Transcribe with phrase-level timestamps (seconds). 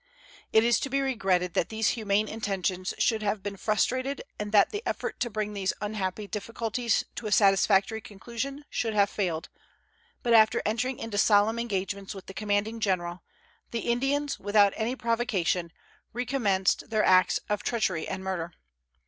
[0.51, 4.71] It is to be regretted that these humane intentions should have been frustrated and that
[4.71, 9.49] the effort to bring these unhappy difficulties to a satisfactory conclusion should have failed;
[10.23, 13.21] but after entering into solemn engagements with the commanding general,
[13.69, 15.71] the Indians, without any provocation,
[16.13, 18.53] recommenced their acts of treachery and murder.